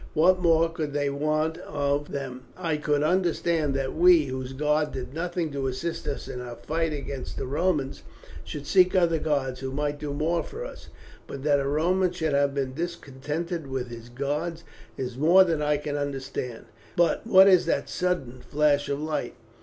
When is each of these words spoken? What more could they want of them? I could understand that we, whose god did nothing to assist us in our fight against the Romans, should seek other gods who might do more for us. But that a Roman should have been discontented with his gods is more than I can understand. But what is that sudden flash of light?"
What 0.15 0.39
more 0.39 0.67
could 0.67 0.93
they 0.93 1.11
want 1.11 1.59
of 1.59 2.11
them? 2.11 2.45
I 2.57 2.77
could 2.77 3.03
understand 3.03 3.75
that 3.75 3.95
we, 3.95 4.25
whose 4.25 4.51
god 4.53 4.91
did 4.93 5.13
nothing 5.13 5.51
to 5.51 5.67
assist 5.67 6.07
us 6.07 6.27
in 6.27 6.41
our 6.41 6.55
fight 6.55 6.91
against 6.91 7.37
the 7.37 7.45
Romans, 7.45 8.01
should 8.43 8.65
seek 8.65 8.95
other 8.95 9.19
gods 9.19 9.59
who 9.59 9.69
might 9.71 9.99
do 9.99 10.11
more 10.11 10.41
for 10.41 10.65
us. 10.65 10.89
But 11.27 11.43
that 11.43 11.59
a 11.59 11.67
Roman 11.67 12.09
should 12.11 12.33
have 12.33 12.55
been 12.55 12.73
discontented 12.73 13.67
with 13.67 13.89
his 13.89 14.09
gods 14.09 14.63
is 14.97 15.17
more 15.19 15.43
than 15.43 15.61
I 15.61 15.77
can 15.77 15.95
understand. 15.95 16.65
But 16.97 17.27
what 17.27 17.47
is 17.47 17.67
that 17.67 17.87
sudden 17.87 18.41
flash 18.41 18.89
of 18.89 18.99
light?" 18.99 19.35